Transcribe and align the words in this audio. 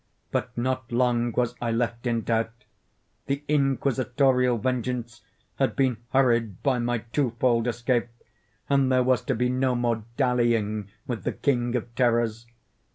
But 0.31 0.57
not 0.57 0.91
long 0.91 1.31
was 1.31 1.53
I 1.61 1.71
left 1.71 2.07
in 2.07 2.23
doubt. 2.23 2.63
The 3.27 3.43
Inquisitorial 3.47 4.57
vengeance 4.57 5.21
had 5.57 5.75
been 5.75 5.97
hurried 6.09 6.63
by 6.63 6.79
my 6.79 6.97
two 7.13 7.35
fold 7.39 7.67
escape, 7.67 8.07
and 8.67 8.91
there 8.91 9.03
was 9.03 9.21
to 9.25 9.35
be 9.35 9.47
no 9.47 9.75
more 9.75 10.03
dallying 10.17 10.89
with 11.05 11.23
the 11.23 11.33
King 11.33 11.75
of 11.75 11.93
Terrors. 11.93 12.47